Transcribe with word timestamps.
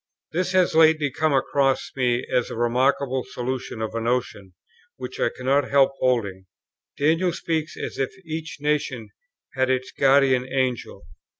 This 0.31 0.53
has 0.53 0.73
lately 0.73 1.11
come 1.11 1.31
across 1.31 1.91
me 1.95 2.25
as 2.33 2.49
a 2.49 2.55
remarkable 2.57 3.23
solution 3.23 3.83
of 3.83 3.93
a 3.93 4.01
notion 4.01 4.55
which 4.95 5.19
I 5.19 5.29
cannot 5.29 5.69
help 5.69 5.91
holding. 5.99 6.47
Daniel 6.97 7.31
speaks 7.33 7.77
as 7.77 7.99
if 7.99 8.09
each 8.25 8.57
nation 8.59 9.09
had 9.53 9.69
its 9.69 9.91
guardian 9.91 10.51
Angel. 10.51 11.03